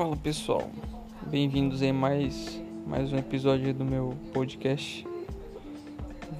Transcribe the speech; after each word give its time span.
Fala 0.00 0.16
pessoal, 0.16 0.70
bem-vindos 1.26 1.82
a 1.82 1.92
mais, 1.92 2.58
mais 2.86 3.12
um 3.12 3.18
episódio 3.18 3.74
do 3.74 3.84
meu 3.84 4.16
podcast. 4.32 5.06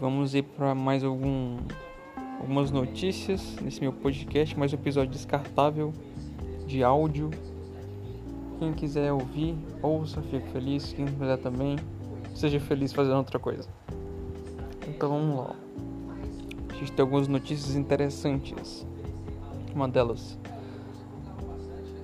Vamos 0.00 0.34
ir 0.34 0.44
para 0.44 0.74
mais 0.74 1.04
algum, 1.04 1.58
algumas 2.40 2.70
notícias 2.70 3.56
nesse 3.60 3.82
meu 3.82 3.92
podcast, 3.92 4.58
mais 4.58 4.72
um 4.72 4.76
episódio 4.76 5.10
descartável 5.10 5.92
de 6.66 6.82
áudio. 6.82 7.28
Quem 8.58 8.72
quiser 8.72 9.12
ouvir, 9.12 9.54
ouça, 9.82 10.22
fique 10.22 10.48
feliz. 10.48 10.94
Quem 10.94 11.04
quiser 11.04 11.36
também, 11.36 11.76
seja 12.34 12.58
feliz 12.58 12.94
fazendo 12.94 13.18
outra 13.18 13.38
coisa. 13.38 13.68
Então 14.88 15.10
vamos 15.10 15.36
lá. 15.36 15.54
A 16.70 16.74
gente 16.76 16.92
tem 16.92 17.02
algumas 17.02 17.28
notícias 17.28 17.76
interessantes. 17.76 18.86
Uma 19.74 19.86
delas 19.86 20.39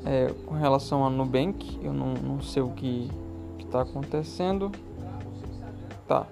é, 0.06 0.32
com 0.46 0.54
relação 0.54 1.04
a 1.04 1.10
Nubank, 1.10 1.80
eu 1.82 1.92
não, 1.92 2.14
não 2.14 2.40
sei 2.40 2.62
o 2.62 2.70
que 2.70 3.10
está 3.58 3.82
acontecendo. 3.82 4.70
Tá. 6.06 6.26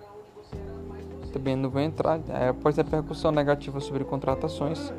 Também 1.33 1.57
não 1.57 1.69
vou 1.69 1.81
entrar. 1.81 2.21
É, 2.29 2.49
após 2.49 2.79
a 2.79 2.85
percussão 2.85 3.33
negativa 3.33 3.81
sobre 3.81 4.05
contratações, 4.05 4.93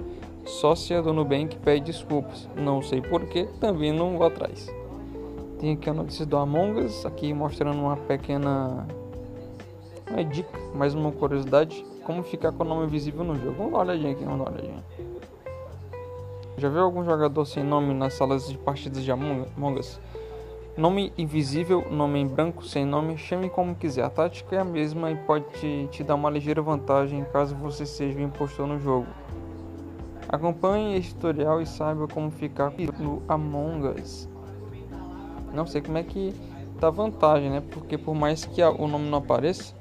sócia 0.46 1.02
do 1.02 1.14
Nubank 1.14 1.56
pede 1.58 1.86
desculpas. 1.86 2.50
Não 2.56 2.82
sei 2.82 3.02
porquê, 3.02 3.48
também 3.60 3.94
não 3.94 4.18
vou 4.18 4.28
atrás. 4.28 4.70
Tem 5.60 5.72
aqui 5.72 5.90
a 5.90 5.94
notícia 5.94 6.26
do 6.26 6.36
Among 6.36 6.82
Us, 6.82 7.06
aqui 7.06 7.34
mostrando 7.34 7.80
uma 7.80 7.96
pequena 7.96 8.86
uma 10.10 10.24
dica, 10.24 10.60
mais 10.76 10.94
uma 10.94 11.12
curiosidade, 11.12 11.84
como 12.04 12.22
ficar 12.24 12.52
com 12.52 12.64
o 12.64 12.68
nome 12.68 12.88
visível 12.88 13.24
no 13.24 13.36
jogo. 13.36 13.56
Vamos 13.58 13.72
dar 13.72 13.78
uma 13.78 13.84
olhadinha 13.86 14.12
aqui, 14.12 14.24
vamos 14.24 14.40
dar 14.40 14.52
uma 14.52 14.60
olhadinha. 14.60 14.84
Já 16.58 16.70
viu 16.70 16.84
algum 16.84 17.04
jogador 17.04 17.44
sem 17.46 17.64
nome 17.64 17.94
nas 17.94 18.14
salas 18.14 18.48
de 18.48 18.58
partidas 18.58 19.04
de 19.04 19.12
Among 19.12 19.46
Us? 19.78 20.00
Nome 20.78 21.12
invisível, 21.18 21.86
nome 21.92 22.20
em 22.20 22.28
branco, 22.28 22.64
sem 22.66 22.86
nome, 22.86 23.18
chame 23.18 23.50
como 23.50 23.76
quiser. 23.76 24.06
A 24.06 24.10
tática 24.10 24.56
é 24.56 24.60
a 24.60 24.64
mesma 24.64 25.12
e 25.12 25.16
pode 25.18 25.44
te, 25.60 25.90
te 25.92 26.02
dar 26.02 26.16
uma 26.16 26.30
ligeira 26.30 26.62
vantagem 26.62 27.26
caso 27.26 27.54
você 27.56 27.86
seja 27.86 28.18
o 28.18 28.22
impostor 28.22 28.68
no 28.68 28.80
jogo. 28.80 29.06
Acompanhe 30.30 30.98
este 30.98 31.14
tutorial 31.16 31.62
e 31.62 31.66
saiba 31.66 32.08
como 32.08 32.32
ficar 32.32 32.72
no 33.00 33.22
Among 33.28 33.88
Us. 34.00 34.30
Não 35.54 35.66
sei 35.66 35.82
como 35.82 35.98
é 35.98 36.04
que 36.04 36.34
dá 36.80 36.90
vantagem, 36.90 37.50
né? 37.50 37.62
Porque 37.70 37.98
por 37.98 38.16
mais 38.16 38.46
que 38.46 38.64
o 38.64 38.88
nome 38.88 39.10
não 39.10 39.18
apareça, 39.18 39.76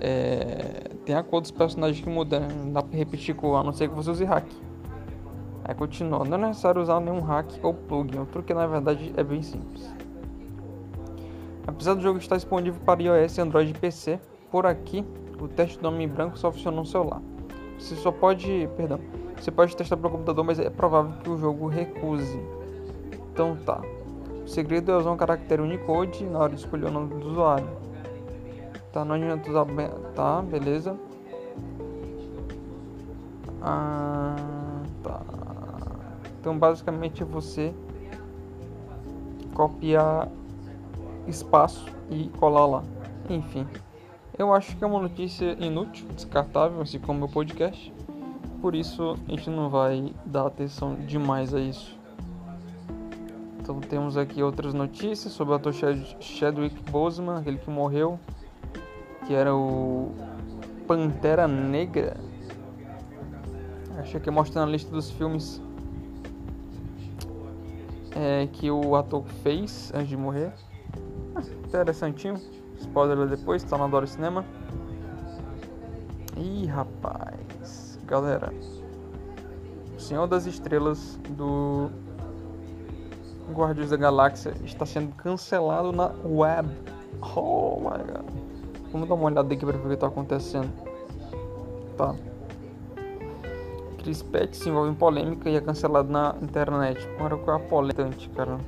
é... 0.00 0.90
tem 1.04 1.14
a 1.14 1.22
cor 1.22 1.40
dos 1.40 1.52
personagens 1.52 2.00
que 2.00 2.10
muda, 2.10 2.40
né? 2.40 2.48
Não 2.48 2.72
dá 2.72 2.82
pra 2.82 2.98
repetir 2.98 3.36
com 3.36 3.56
a 3.56 3.62
não 3.62 3.72
ser 3.72 3.88
que 3.88 3.94
você 3.94 4.10
use 4.10 4.24
hack. 4.24 4.46
Aí 5.70 5.76
continua, 5.76 6.24
não 6.24 6.36
é 6.36 6.48
necessário 6.48 6.82
usar 6.82 6.98
nenhum 6.98 7.20
hack 7.20 7.46
ou 7.62 7.72
plugin, 7.72 8.18
o 8.18 8.26
truque 8.26 8.52
na 8.52 8.66
verdade 8.66 9.14
é 9.16 9.22
bem 9.22 9.40
simples. 9.40 9.88
Apesar 11.64 11.94
do 11.94 12.00
jogo 12.00 12.18
estar 12.18 12.34
disponível 12.34 12.80
para 12.84 13.00
iOS, 13.00 13.38
Android 13.38 13.70
e 13.70 13.74
PC, 13.78 14.18
por 14.50 14.66
aqui 14.66 15.06
o 15.40 15.46
teste 15.46 15.78
do 15.78 15.84
nome 15.84 16.02
em 16.02 16.08
branco 16.08 16.36
só 16.36 16.50
funciona 16.50 16.76
no 16.76 16.84
celular. 16.84 17.22
Você 17.78 17.94
só 17.94 18.10
pode, 18.10 18.68
perdão, 18.76 18.98
você 19.38 19.52
pode 19.52 19.76
testar 19.76 19.96
pelo 19.96 20.10
computador, 20.10 20.44
mas 20.44 20.58
é 20.58 20.68
provável 20.68 21.12
que 21.22 21.30
o 21.30 21.38
jogo 21.38 21.68
recuse. 21.68 22.40
Então 23.32 23.56
tá. 23.64 23.80
O 24.44 24.48
segredo 24.48 24.90
é 24.90 24.96
usar 24.96 25.12
um 25.12 25.16
caractere 25.16 25.62
Unicode 25.62 26.24
na 26.24 26.40
hora 26.40 26.52
de 26.52 26.58
escolher 26.58 26.86
o 26.86 26.90
nome 26.90 27.14
do 27.14 27.28
usuário. 27.28 27.68
Tá, 28.92 29.04
não 29.04 29.14
adianta 29.14 29.48
usar. 29.48 29.66
Tá, 30.16 30.42
beleza. 30.42 30.98
Ah, 33.62 34.34
tá. 35.04 35.39
Então, 36.40 36.58
basicamente, 36.58 37.22
você 37.22 37.74
copiar 39.52 40.26
espaço 41.28 41.84
e 42.10 42.30
colar 42.38 42.64
lá. 42.64 42.82
Enfim, 43.28 43.66
eu 44.38 44.54
acho 44.54 44.74
que 44.74 44.82
é 44.82 44.86
uma 44.86 45.00
notícia 45.00 45.52
inútil, 45.62 46.06
descartável, 46.14 46.80
assim 46.80 46.98
como 46.98 47.18
o 47.18 47.20
meu 47.20 47.28
podcast. 47.28 47.92
Por 48.62 48.74
isso, 48.74 49.18
a 49.28 49.30
gente 49.30 49.50
não 49.50 49.68
vai 49.68 50.14
dar 50.24 50.46
atenção 50.46 50.94
demais 50.94 51.52
a 51.52 51.60
isso. 51.60 51.98
Então, 53.60 53.78
temos 53.78 54.16
aqui 54.16 54.42
outras 54.42 54.72
notícias 54.72 55.34
sobre 55.34 55.52
o 55.52 55.56
ator 55.56 55.74
Chadwick 55.74 56.90
Boseman, 56.90 57.38
aquele 57.38 57.58
que 57.58 57.68
morreu, 57.68 58.18
que 59.26 59.34
era 59.34 59.54
o 59.54 60.10
Pantera 60.86 61.46
Negra. 61.46 62.16
Acho 63.98 64.18
que 64.18 64.30
mostra 64.30 64.64
na 64.64 64.72
lista 64.72 64.90
dos 64.90 65.10
filmes 65.10 65.60
é, 68.20 68.46
que 68.46 68.70
o 68.70 68.94
ator 68.94 69.24
fez 69.42 69.90
antes 69.94 70.10
de 70.10 70.16
morrer. 70.16 70.52
Ah, 71.34 71.40
interessantinho. 71.66 72.38
Spoiler 72.78 73.26
depois, 73.26 73.62
tá 73.62 73.78
na 73.78 73.86
Dora 73.86 74.06
Cinema. 74.06 74.44
Ih, 76.36 76.66
rapaz. 76.66 77.98
Galera. 78.06 78.52
Senhor 79.96 80.26
das 80.26 80.46
Estrelas 80.46 81.18
do 81.30 81.90
Guardiões 83.52 83.90
da 83.90 83.96
Galáxia 83.96 84.54
está 84.64 84.84
sendo 84.84 85.14
cancelado 85.14 85.92
na 85.92 86.10
web. 86.24 86.68
Oh 87.22 87.78
my 87.80 88.04
god. 88.04 88.24
Vamos 88.92 89.08
dar 89.08 89.14
uma 89.14 89.24
olhada 89.24 89.54
aqui 89.54 89.64
para 89.64 89.76
ver 89.78 89.84
o 89.84 89.88
que 89.88 89.94
está 89.94 90.08
acontecendo. 90.08 90.70
Tá. 91.96 92.14
Chris 94.02 94.22
Pratt 94.22 94.54
se 94.54 94.68
envolve 94.68 94.90
em 94.90 94.94
polêmica 94.94 95.50
e 95.50 95.56
é 95.56 95.60
cancelado 95.60 96.10
na 96.10 96.34
internet. 96.40 97.06
Agora 97.16 97.36
qual 97.36 97.58
é 97.58 97.60
a 97.60 97.68
polêmica, 97.68 98.30
cara? 98.34 98.58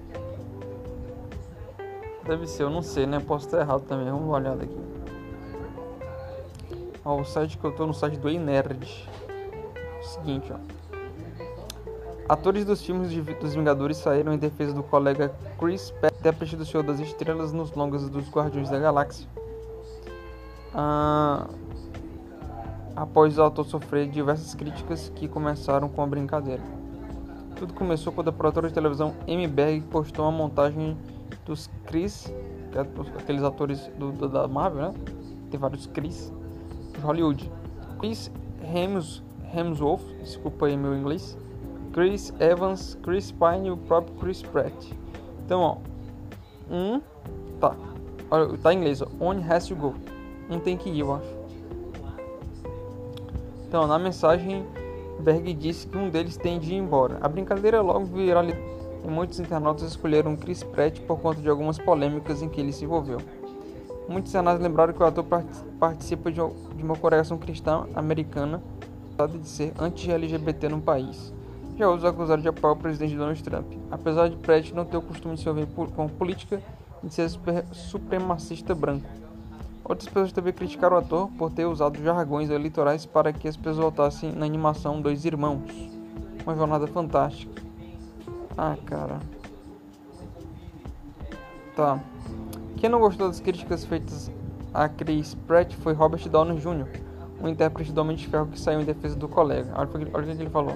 Deve 2.26 2.46
ser, 2.46 2.64
eu 2.64 2.70
não 2.70 2.82
sei, 2.82 3.06
né? 3.06 3.18
Posso 3.18 3.46
estar 3.46 3.60
errado 3.60 3.82
também. 3.82 4.04
Vamos 4.04 4.20
dar 4.20 4.26
uma 4.26 4.36
olhada 4.36 4.62
aqui. 4.62 4.80
Ó, 7.04 7.20
o 7.20 7.24
site 7.24 7.58
que 7.58 7.64
eu 7.64 7.72
tô 7.72 7.86
no 7.86 7.94
site 7.94 8.16
do 8.16 8.28
Nerd. 8.30 9.08
Seguinte, 10.02 10.52
ó. 10.52 10.82
Atores 12.28 12.64
dos 12.64 12.82
filmes 12.82 13.10
de, 13.10 13.20
dos 13.20 13.54
Vingadores 13.54 13.96
saíram 13.96 14.32
em 14.32 14.38
defesa 14.38 14.72
do 14.72 14.82
colega 14.82 15.34
Chris 15.58 15.90
Pratt, 15.90 16.14
intérprete 16.14 16.56
do 16.56 16.64
Senhor 16.64 16.84
das 16.84 17.00
Estrelas 17.00 17.52
nos 17.52 17.72
longas 17.72 18.08
dos 18.08 18.30
Guardiões 18.30 18.70
da 18.70 18.78
Galáxia. 18.78 19.26
Ah, 20.72 21.46
após 23.02 23.36
o 23.36 23.42
autor 23.42 23.66
sofrer 23.66 24.08
diversas 24.08 24.54
críticas 24.54 25.10
que 25.16 25.26
começaram 25.26 25.88
com 25.88 26.02
a 26.02 26.06
brincadeira. 26.06 26.62
Tudo 27.56 27.74
começou 27.74 28.12
quando 28.12 28.28
a 28.28 28.32
produtora 28.32 28.68
de 28.68 28.74
televisão 28.74 29.12
Amy 29.28 29.48
Berg 29.48 29.80
postou 29.90 30.24
uma 30.24 30.30
montagem 30.30 30.96
dos 31.44 31.68
Chris, 31.84 32.32
que 32.70 32.78
é 32.78 32.82
aqueles 33.18 33.42
atores 33.42 33.90
do, 33.98 34.12
do, 34.12 34.28
da 34.28 34.46
Marvel, 34.46 34.92
né? 34.92 34.94
Tem 35.50 35.58
vários 35.58 35.86
Chris 35.88 36.32
de 36.92 37.00
Hollywood. 37.00 37.50
Chris 37.98 38.30
Hems, 38.62 39.20
Hemsworth, 39.52 40.04
desculpa 40.20 40.66
aí 40.66 40.76
meu 40.76 40.96
inglês. 40.96 41.36
Chris 41.92 42.32
Evans, 42.38 42.96
Chris 43.02 43.32
Pine 43.32 43.66
e 43.66 43.70
o 43.72 43.76
próprio 43.76 44.14
Chris 44.16 44.42
Pratt. 44.42 44.92
Então, 45.44 45.60
ó, 45.60 45.76
um 46.70 47.02
tá, 47.60 47.74
olha, 48.30 48.56
tá 48.58 48.72
em 48.72 48.78
inglês, 48.78 49.02
ó, 49.02 49.08
one 49.18 49.42
has 49.42 49.66
to 49.66 49.74
go. 49.74 49.92
Um 50.48 50.60
tem 50.60 50.76
que 50.76 50.88
ir, 50.88 51.00
eu 51.00 51.12
acho. 51.14 51.41
Então, 53.72 53.86
na 53.86 53.98
mensagem, 53.98 54.66
Berg 55.18 55.54
disse 55.54 55.86
que 55.86 55.96
um 55.96 56.10
deles 56.10 56.36
tem 56.36 56.58
de 56.58 56.74
ir 56.74 56.76
embora. 56.76 57.16
A 57.22 57.26
brincadeira 57.26 57.80
logo 57.80 58.04
viralizou 58.04 58.60
e 59.02 59.08
muitos 59.08 59.40
internautas 59.40 59.88
escolheram 59.88 60.36
Chris 60.36 60.62
Pratt 60.62 61.00
por 61.00 61.18
conta 61.18 61.40
de 61.40 61.48
algumas 61.48 61.78
polêmicas 61.78 62.42
em 62.42 62.50
que 62.50 62.60
ele 62.60 62.70
se 62.70 62.84
envolveu. 62.84 63.16
Muitos 64.06 64.30
internautas 64.30 64.62
lembraram 64.62 64.92
que 64.92 65.02
o 65.02 65.06
ator 65.06 65.24
participa 65.80 66.30
de 66.30 66.38
uma 66.82 66.96
congregação 66.96 67.38
cristã 67.38 67.86
americana 67.94 68.62
de 69.40 69.48
ser 69.48 69.72
anti-LGBT 69.78 70.68
no 70.68 70.82
país. 70.82 71.32
Já 71.78 71.88
os 71.88 72.04
acusaram 72.04 72.42
de 72.42 72.48
apoiar 72.48 72.74
o 72.74 72.76
presidente 72.76 73.16
Donald 73.16 73.42
Trump, 73.42 73.72
apesar 73.90 74.28
de 74.28 74.36
Pratt 74.36 74.70
não 74.72 74.84
ter 74.84 74.98
o 74.98 75.02
costume 75.02 75.34
de 75.34 75.40
se 75.40 75.48
envolver 75.48 75.92
com 75.96 76.08
política 76.10 76.60
e 77.02 77.06
de 77.06 77.14
ser 77.14 77.30
supremacista 77.72 78.74
branco. 78.74 79.08
Outras 79.92 80.08
pessoas 80.08 80.32
também 80.32 80.54
criticaram 80.54 80.96
o 80.96 81.00
ator 81.00 81.28
por 81.36 81.52
ter 81.52 81.66
usado 81.66 82.02
jargões 82.02 82.48
eleitorais 82.48 83.04
para 83.04 83.30
que 83.30 83.46
as 83.46 83.58
pessoas 83.58 83.76
votassem 83.76 84.32
na 84.32 84.46
animação 84.46 85.02
Dois 85.02 85.26
Irmãos. 85.26 85.70
Uma 86.46 86.56
jornada 86.56 86.86
fantástica. 86.86 87.62
Ah, 88.56 88.74
cara. 88.86 89.20
Tá. 91.76 92.00
Quem 92.78 92.88
não 92.88 93.00
gostou 93.00 93.28
das 93.28 93.38
críticas 93.38 93.84
feitas 93.84 94.32
a 94.72 94.88
Chris 94.88 95.34
Pratt 95.46 95.74
foi 95.74 95.92
Robert 95.92 96.26
Downey 96.26 96.56
Jr., 96.56 96.88
um 97.42 97.48
intérprete 97.50 97.92
do 97.92 98.00
Homem 98.00 98.16
de 98.16 98.26
Ferro 98.28 98.46
que 98.46 98.58
saiu 98.58 98.80
em 98.80 98.86
defesa 98.86 99.14
do 99.14 99.28
colega. 99.28 99.74
Olha, 99.76 99.88
o 99.88 100.22
que 100.22 100.30
ele 100.42 100.48
falou. 100.48 100.74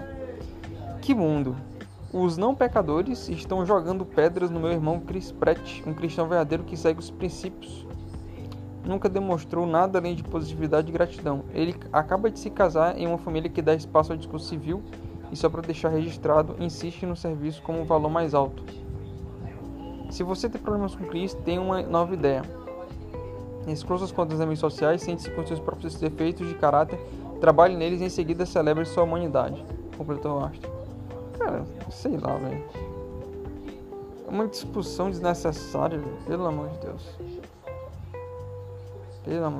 Que 1.00 1.14
mundo! 1.14 1.56
Os 2.12 2.36
não 2.36 2.54
pecadores 2.54 3.30
estão 3.30 3.64
jogando 3.64 4.04
pedras 4.04 4.50
no 4.50 4.60
meu 4.60 4.72
irmão 4.72 5.00
Chris 5.00 5.32
Pratt, 5.32 5.80
um 5.86 5.94
cristão 5.94 6.28
verdadeiro 6.28 6.64
que 6.64 6.76
segue 6.76 7.00
os 7.00 7.10
princípios 7.10 7.85
nunca 8.86 9.08
demonstrou 9.08 9.66
nada 9.66 9.98
além 9.98 10.14
de 10.14 10.22
positividade 10.22 10.88
e 10.88 10.92
gratidão. 10.92 11.42
Ele 11.52 11.74
acaba 11.92 12.30
de 12.30 12.38
se 12.38 12.48
casar 12.48 12.96
em 12.98 13.06
uma 13.06 13.18
família 13.18 13.50
que 13.50 13.60
dá 13.60 13.74
espaço 13.74 14.12
ao 14.12 14.18
discurso 14.18 14.46
civil 14.46 14.82
e 15.30 15.36
só 15.36 15.50
para 15.50 15.60
deixar 15.62 15.88
registrado 15.88 16.54
insiste 16.60 17.04
no 17.04 17.16
serviço 17.16 17.62
como 17.62 17.82
o 17.82 17.84
valor 17.84 18.08
mais 18.08 18.32
alto. 18.32 18.62
Se 20.10 20.22
você 20.22 20.48
tem 20.48 20.60
problemas 20.60 20.94
com 20.94 21.04
Chris, 21.04 21.34
tem 21.34 21.58
uma 21.58 21.82
nova 21.82 22.14
ideia. 22.14 22.42
Exclua 23.66 23.98
suas 23.98 24.12
contas 24.12 24.38
nas 24.38 24.46
mídias 24.46 24.60
sociais, 24.60 25.02
sente-se 25.02 25.28
com 25.30 25.44
seus 25.44 25.58
próprios 25.58 25.96
defeitos 25.96 26.48
de 26.48 26.54
caráter, 26.54 26.98
trabalhe 27.40 27.76
neles 27.76 28.00
e 28.00 28.04
em 28.04 28.08
seguida 28.08 28.46
celebre 28.46 28.84
sua 28.84 29.02
humanidade. 29.02 29.64
Completou 29.98 30.38
Astro. 30.44 30.70
Cara, 31.36 31.64
sei 31.90 32.16
lá, 32.16 32.36
velho. 32.36 32.64
É 34.26 34.30
uma 34.30 34.46
discussão 34.46 35.10
desnecessária, 35.10 35.98
véio. 35.98 36.16
pelo 36.26 36.46
amor 36.46 36.68
de 36.68 36.78
Deus. 36.78 37.18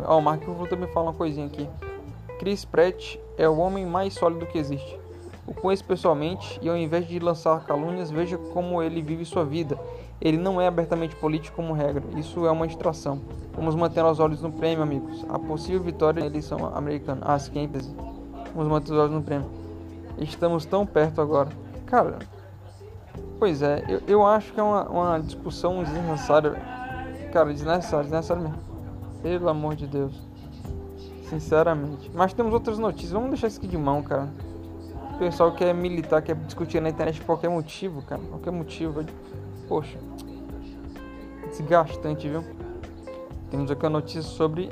Ó, 0.07 0.19
o 0.19 0.23
Mark 0.23 0.43
Ruffalo 0.45 0.69
também 0.69 0.89
fala 0.89 1.07
uma 1.07 1.15
coisinha 1.15 1.47
aqui. 1.47 1.69
Chris 2.39 2.65
Pratt 2.65 3.17
é 3.37 3.49
o 3.49 3.59
homem 3.59 3.85
mais 3.85 4.15
sólido 4.15 4.47
que 4.47 4.59
existe. 4.59 4.99
O 5.47 5.55
conheço 5.55 5.85
pessoalmente 5.85 6.59
e 6.61 6.69
ao 6.69 6.77
invés 6.77 7.07
de 7.07 7.19
lançar 7.19 7.65
calúnias, 7.65 8.11
veja 8.11 8.37
como 8.37 8.83
ele 8.83 9.01
vive 9.01 9.25
sua 9.25 9.45
vida. 9.45 9.79
Ele 10.21 10.37
não 10.37 10.61
é 10.61 10.67
abertamente 10.67 11.15
político 11.17 11.57
como 11.57 11.73
regra. 11.73 12.03
Isso 12.17 12.47
é 12.47 12.51
uma 12.51 12.67
distração. 12.67 13.21
Vamos 13.55 13.75
manter 13.75 14.05
os 14.05 14.19
olhos 14.19 14.41
no 14.43 14.51
prêmio, 14.51 14.83
amigos. 14.83 15.25
A 15.29 15.39
possível 15.39 15.81
vitória 15.81 16.21
na 16.21 16.27
eleição 16.27 16.75
americana. 16.75 17.21
Ah, 17.25 17.37
Skempes. 17.37 17.95
Vamos 18.55 18.71
manter 18.71 18.93
os 18.93 18.99
olhos 18.99 19.13
no 19.13 19.23
prêmio. 19.23 19.49
Estamos 20.19 20.65
tão 20.65 20.87
perto 20.87 21.21
agora. 21.21 21.51
Cara, 21.85 22.19
pois 23.39 23.63
é, 23.63 23.85
eu, 23.89 24.01
eu 24.09 24.27
acho 24.27 24.53
que 24.53 24.59
é 24.59 24.63
uma, 24.63 24.89
uma 24.89 25.19
discussão 25.21 25.83
desnecessária. 25.85 26.53
Cara, 27.33 27.53
desnecessária, 27.53 28.05
desnecessária 28.05 28.43
mesmo. 28.43 28.66
Pelo 29.27 29.49
amor 29.49 29.75
de 29.75 29.89
Deus. 29.89 30.15
Sinceramente. 31.29 32.09
Mas 32.15 32.33
temos 32.33 32.53
outras 32.55 32.79
notícias. 32.79 33.11
Vamos 33.11 33.31
deixar 33.31 33.49
isso 33.49 33.59
aqui 33.59 33.67
de 33.67 33.77
mão, 33.77 34.01
cara. 34.01 34.29
O 35.15 35.19
pessoal 35.19 35.53
quer 35.53 35.75
militar, 35.75 36.23
quer 36.23 36.37
discutir 36.37 36.81
na 36.81 36.91
internet 36.91 37.19
por 37.19 37.27
qualquer 37.27 37.51
motivo, 37.51 38.03
cara. 38.03 38.23
Qualquer 38.23 38.53
motivo. 38.53 39.05
Poxa. 39.67 39.99
Desgastante, 41.49 42.29
viu? 42.29 42.45
Temos 43.51 43.69
aqui 43.69 43.85
a 43.85 43.91
notícia 43.91 44.23
sobre 44.23 44.69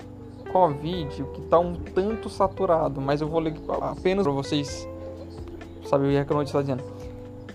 Covid, 0.52 1.24
que 1.34 1.40
está 1.40 1.58
um 1.58 1.74
tanto 1.74 2.28
saturado, 2.28 3.00
mas 3.00 3.20
eu 3.20 3.28
vou 3.28 3.40
ler 3.40 3.56
apenas 3.80 4.22
para 4.22 4.32
vocês 4.32 4.88
saberem 5.84 6.22
o 6.22 6.24
que 6.24 6.32
a 6.32 6.36
notícia 6.36 6.60
está 6.60 6.74
dizendo. 6.74 6.84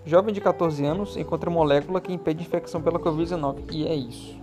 Jovem 0.05 0.33
de 0.33 0.41
14 0.41 0.85
anos 0.85 1.15
encontra 1.15 1.49
molécula 1.49 2.01
que 2.01 2.11
impede 2.11 2.41
infecção 2.41 2.81
pela 2.81 2.99
Covid-19. 2.99 3.71
E 3.71 3.87
é 3.87 3.95
isso. 3.95 4.38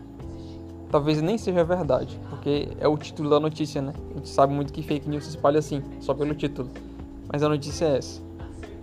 Talvez 0.91 1.21
nem 1.21 1.37
seja 1.37 1.65
verdade, 1.65 2.19
porque 2.31 2.69
é 2.79 2.87
o 2.87 2.97
título 2.97 3.29
da 3.29 3.41
notícia, 3.41 3.83
né? 3.83 3.93
A 4.11 4.15
gente 4.15 4.29
sabe 4.29 4.55
muito 4.55 4.73
que 4.73 4.83
fake 4.83 5.09
news 5.09 5.25
se 5.25 5.31
espalha 5.31 5.59
assim, 5.59 5.83
só 6.01 6.15
pelo 6.15 6.35
título. 6.35 6.71
Mas 7.31 7.43
a 7.43 7.49
notícia 7.49 7.87
é 7.87 7.99
essa. 7.99 8.23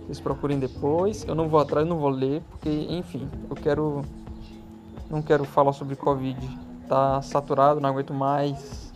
Vocês 0.04 0.20
procurem 0.20 0.58
depois. 0.58 1.24
Eu 1.26 1.34
não 1.34 1.48
vou 1.48 1.58
atrás, 1.58 1.86
não 1.86 1.98
vou 1.98 2.10
ler, 2.10 2.42
porque, 2.50 2.68
enfim, 2.90 3.28
eu 3.48 3.56
quero. 3.56 4.02
Não 5.10 5.22
quero 5.22 5.44
falar 5.44 5.72
sobre 5.72 5.96
Covid. 5.96 6.58
Tá 6.86 7.22
saturado, 7.22 7.80
não 7.80 7.88
aguento 7.88 8.12
mais. 8.12 8.92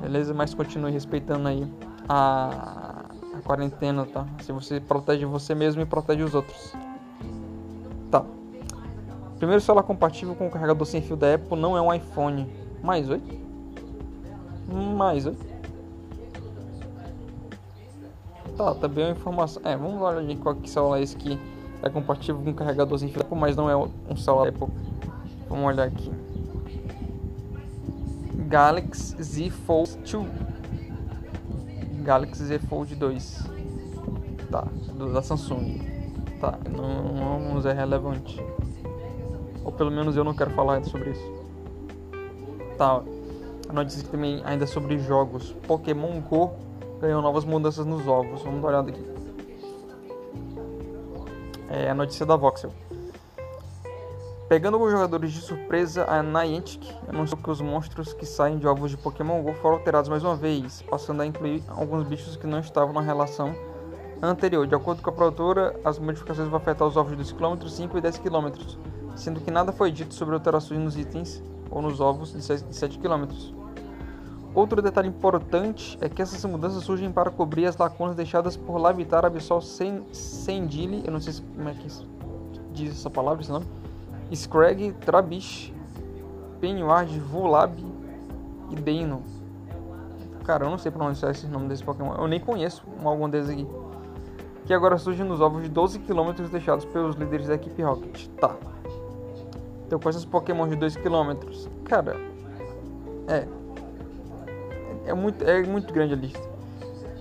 Beleza? 0.00 0.34
Mas 0.34 0.52
continue 0.52 0.90
respeitando 0.90 1.46
aí 1.46 1.64
a, 2.08 3.04
a 3.34 3.42
quarentena, 3.44 4.04
tá? 4.04 4.26
Se 4.40 4.50
você 4.50 4.80
protege 4.80 5.24
você 5.24 5.54
mesmo 5.54 5.80
e 5.80 5.86
protege 5.86 6.24
os 6.24 6.34
outros. 6.34 6.72
Tá. 9.42 9.46
Primeiro 9.46 9.60
celular 9.60 9.82
compatível 9.82 10.36
com 10.36 10.46
o 10.46 10.50
carregador 10.50 10.86
sem 10.86 11.02
fio 11.02 11.16
da 11.16 11.34
Apple 11.34 11.58
não 11.58 11.76
é 11.76 11.82
um 11.82 11.92
iPhone. 11.92 12.48
Mais 12.80 13.10
oi? 13.10 13.20
Mais 14.96 15.26
oi? 15.26 15.36
Tá, 18.56 18.72
também 18.76 19.04
é 19.04 19.08
uma 19.08 19.16
informação. 19.16 19.60
É, 19.64 19.76
vamos 19.76 20.00
olhar 20.00 20.24
de 20.24 20.36
qual 20.36 20.54
que 20.54 20.70
celular 20.70 21.00
é 21.00 21.02
esse 21.02 21.16
que 21.16 21.40
é 21.82 21.90
compatível 21.90 22.40
com 22.40 22.54
carregador 22.54 22.96
sem 22.96 23.08
fio, 23.08 23.24
mas 23.34 23.56
não 23.56 23.68
é 23.68 23.76
um 23.76 24.16
celular 24.16 24.48
Apple. 24.48 24.68
Vamos 25.48 25.66
olhar 25.66 25.88
aqui. 25.88 26.12
Galaxy 28.46 29.20
Z 29.20 29.50
Fold 29.50 29.98
2. 30.04 30.26
Galaxy 32.04 32.44
Z 32.44 32.58
Fold 32.60 32.94
2. 32.94 33.50
Tá, 34.52 34.68
do, 34.94 35.12
da 35.12 35.20
Samsung. 35.20 35.80
Tá, 36.40 36.56
não, 36.70 37.54
não 37.54 37.68
é 37.68 37.72
relevante. 37.72 38.40
Ou 39.64 39.72
pelo 39.72 39.90
menos 39.90 40.16
eu 40.16 40.24
não 40.24 40.34
quero 40.34 40.50
falar 40.50 40.84
sobre 40.84 41.10
isso. 41.10 41.32
Tá, 42.76 43.02
a 43.68 43.72
notícia 43.72 44.06
também 44.08 44.42
ainda 44.44 44.66
sobre 44.66 44.98
jogos. 44.98 45.54
Pokémon 45.66 46.20
Go 46.20 46.52
ganhou 47.00 47.22
novas 47.22 47.44
mudanças 47.44 47.86
nos 47.86 48.06
ovos. 48.06 48.42
Vamos 48.42 48.60
dar 48.60 48.68
uma 48.68 48.68
olhada 48.68 48.90
aqui. 48.90 49.04
É 51.68 51.90
a 51.90 51.94
notícia 51.94 52.26
da 52.26 52.36
Voxel. 52.36 52.72
Pegando 54.52 54.74
alguns 54.74 54.92
jogadores 54.92 55.32
de 55.32 55.40
surpresa, 55.40 56.04
a 56.06 56.22
Niantic 56.22 56.94
anunciou 57.08 57.40
que 57.40 57.50
os 57.50 57.62
monstros 57.62 58.12
que 58.12 58.26
saem 58.26 58.58
de 58.58 58.66
ovos 58.66 58.90
de 58.90 58.98
Pokémon 58.98 59.42
GO 59.42 59.54
foram 59.54 59.76
alterados 59.76 60.10
mais 60.10 60.22
uma 60.22 60.36
vez, 60.36 60.82
passando 60.82 61.22
a 61.22 61.26
incluir 61.26 61.62
alguns 61.68 62.06
bichos 62.06 62.36
que 62.36 62.46
não 62.46 62.58
estavam 62.58 62.92
na 62.92 63.00
relação 63.00 63.54
anterior. 64.20 64.66
De 64.66 64.74
acordo 64.74 65.00
com 65.00 65.08
a 65.08 65.12
produtora, 65.14 65.74
as 65.82 65.98
modificações 65.98 66.48
vão 66.48 66.58
afetar 66.58 66.86
os 66.86 66.98
ovos 66.98 67.16
2 67.16 67.32
km, 67.32 67.66
5 67.66 67.96
e 67.96 68.00
10 68.02 68.18
km, 68.18 68.50
sendo 69.16 69.40
que 69.40 69.50
nada 69.50 69.72
foi 69.72 69.90
dito 69.90 70.14
sobre 70.14 70.34
alterações 70.34 70.80
nos 70.80 70.96
itens 70.96 71.42
ou 71.70 71.80
nos 71.80 72.00
ovos 72.00 72.32
de 72.32 72.42
7 72.42 72.98
km. 72.98 73.26
Outro 74.54 74.82
detalhe 74.82 75.08
importante 75.08 75.96
é 76.00 76.10
que 76.10 76.20
essas 76.20 76.44
mudanças 76.44 76.84
surgem 76.84 77.10
para 77.10 77.30
cobrir 77.30 77.64
as 77.64 77.76
lacunas 77.76 78.14
deixadas 78.14 78.54
por 78.54 78.76
Labitar 78.76 79.24
Absol 79.24 79.62
Sendili, 80.12 81.02
eu 81.06 81.12
não 81.12 81.20
sei 81.20 81.32
como 81.56 81.68
é 81.70 81.72
que 81.72 81.88
diz 82.70 82.92
essa 82.92 83.08
palavra, 83.08 83.40
esse 83.40 83.50
nome, 83.50 83.64
Scrag, 84.34 84.92
Trabish, 85.04 85.72
Penward, 86.60 87.18
Volab 87.20 87.82
e 88.70 88.74
Deino. 88.76 89.22
Cara, 90.44 90.66
eu 90.66 90.70
não 90.70 90.76
sei 90.76 90.90
pronunciar 90.90 91.30
esse 91.30 91.46
nome 91.46 91.68
desse 91.68 91.82
Pokémon, 91.82 92.14
eu 92.16 92.28
nem 92.28 92.38
conheço 92.38 92.82
algum 93.02 93.30
deles 93.30 93.48
aqui. 93.48 93.66
Que 94.66 94.74
agora 94.74 94.98
surgem 94.98 95.24
nos 95.24 95.40
ovos 95.40 95.62
de 95.62 95.70
12 95.70 95.98
km 96.00 96.32
deixados 96.50 96.84
pelos 96.84 97.16
líderes 97.16 97.48
da 97.48 97.54
equipe 97.54 97.82
Rocket. 97.82 98.28
Tá. 98.38 98.54
Então 99.92 100.00
com 100.00 100.08
esses 100.08 100.24
Pokémon 100.24 100.66
de 100.66 100.74
2 100.74 100.96
km, 100.96 101.34
cara, 101.84 102.16
é, 103.28 103.46
é 105.04 105.12
muito, 105.12 105.44
é 105.44 105.62
muito 105.64 105.92
grande 105.92 106.14
a 106.14 106.16
lista. 106.16 106.40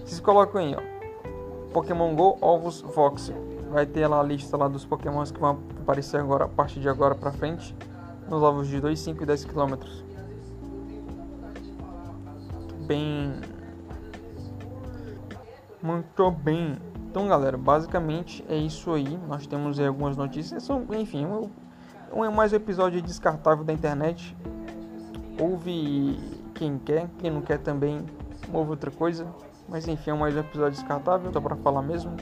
Vocês 0.05 0.21
colocam 0.21 0.61
aí, 0.61 0.73
ó. 0.73 1.73
Pokémon 1.73 2.15
Go 2.15 2.37
Ovos 2.39 2.79
Voxel. 2.79 3.35
Vai 3.69 3.85
ter 3.85 4.07
lá 4.07 4.21
a 4.21 4.23
lista 4.23 4.55
lá 4.55 4.69
dos 4.69 4.85
Pokémons 4.85 5.31
que 5.31 5.39
vão 5.41 5.59
aparecer 5.81 6.21
agora 6.21 6.45
a 6.45 6.47
partir 6.47 6.79
de 6.79 6.87
agora 6.87 7.13
para 7.13 7.33
frente. 7.33 7.75
Nos 8.29 8.41
ovos 8.41 8.69
de 8.69 8.79
2, 8.79 8.97
5 8.97 9.21
e 9.21 9.25
10 9.25 9.43
km. 9.43 9.75
Bem. 12.87 13.33
Muito 15.83 16.31
bem. 16.31 16.77
Então, 17.09 17.27
galera, 17.27 17.57
basicamente 17.57 18.45
é 18.47 18.55
isso 18.55 18.93
aí. 18.93 19.19
Nós 19.27 19.45
temos 19.45 19.77
aí 19.77 19.87
algumas 19.87 20.15
notícias. 20.15 20.63
São, 20.63 20.85
enfim, 20.93 21.25
um, 21.25 21.49
mais 22.31 22.51
um 22.51 22.55
episódio 22.55 23.01
descartável 23.01 23.63
da 23.63 23.71
internet. 23.71 24.35
Houve 25.39 26.19
quem 26.53 26.77
quer, 26.77 27.09
quem 27.19 27.31
não 27.31 27.41
quer 27.41 27.57
também 27.57 28.05
ouve 28.53 28.71
outra 28.71 28.91
coisa. 28.91 29.25
Mas 29.67 29.87
enfim, 29.87 30.11
é 30.11 30.13
mais 30.13 30.35
um 30.35 30.39
episódio 30.39 30.77
descartável, 30.77 31.31
só 31.31 31.39
pra 31.39 31.55
falar 31.55 31.81
mesmo. 31.81 32.15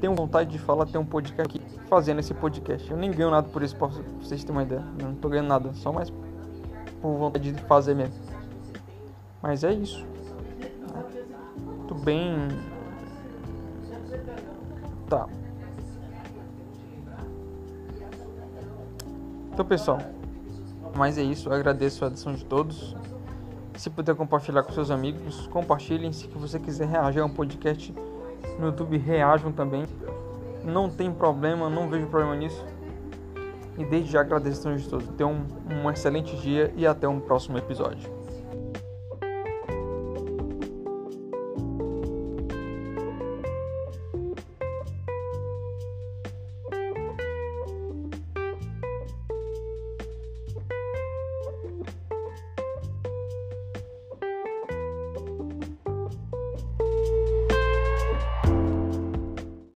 Tenho 0.00 0.14
vontade 0.14 0.50
de 0.50 0.58
falar, 0.58 0.86
ter 0.86 0.98
um 0.98 1.04
podcast 1.04 1.42
aqui 1.42 1.60
fazendo 1.88 2.18
esse 2.18 2.34
podcast. 2.34 2.90
Eu 2.90 2.96
nem 2.96 3.10
ganho 3.10 3.30
nada 3.30 3.48
por 3.48 3.62
isso, 3.62 3.76
pra 3.76 3.86
vocês 3.86 4.42
terem 4.42 4.56
uma 4.56 4.62
ideia. 4.62 4.84
Eu 4.98 5.08
não 5.08 5.14
tô 5.14 5.28
ganhando 5.28 5.48
nada, 5.48 5.72
só 5.74 5.92
mais 5.92 6.10
por 6.10 7.16
vontade 7.16 7.52
de 7.52 7.62
fazer 7.64 7.94
mesmo. 7.94 8.14
Mas 9.40 9.62
é 9.62 9.72
isso. 9.72 10.04
Muito 11.58 11.94
bem. 11.94 12.48
Tá. 15.08 15.26
Então, 19.60 19.68
pessoal, 19.68 19.98
mas 20.96 21.18
é 21.18 21.22
isso. 21.22 21.50
Eu 21.50 21.52
agradeço 21.52 22.02
a 22.02 22.08
atenção 22.08 22.32
de 22.32 22.42
todos. 22.46 22.96
Se 23.74 23.90
puder 23.90 24.14
compartilhar 24.14 24.62
com 24.62 24.72
seus 24.72 24.90
amigos, 24.90 25.46
compartilhem. 25.48 26.14
Se 26.14 26.26
você 26.28 26.58
quiser 26.58 26.88
reagir 26.88 27.20
a 27.20 27.26
um 27.26 27.28
podcast 27.28 27.94
no 28.58 28.68
YouTube, 28.68 28.96
reajam 28.96 29.52
também. 29.52 29.84
Não 30.64 30.88
tem 30.88 31.12
problema, 31.12 31.68
não 31.68 31.90
vejo 31.90 32.06
problema 32.06 32.34
nisso. 32.36 32.64
E 33.76 33.84
desde 33.84 34.12
já 34.12 34.22
agradeço 34.22 34.66
a 34.66 34.78
todos. 34.88 35.06
Tenham 35.08 35.44
um, 35.70 35.84
um 35.84 35.90
excelente 35.90 36.34
dia 36.38 36.72
e 36.74 36.86
até 36.86 37.06
um 37.06 37.20
próximo 37.20 37.58
episódio. 37.58 38.19